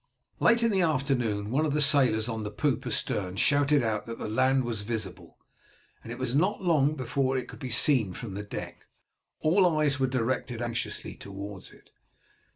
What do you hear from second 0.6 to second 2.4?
in the afternoon one of the sailors